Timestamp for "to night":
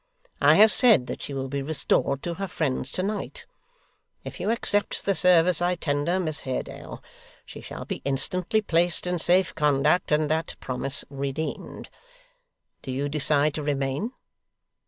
2.93-3.45